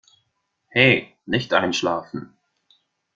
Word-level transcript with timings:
He, 0.73 1.13
nicht 1.27 1.53
einschlafen. 1.53 2.35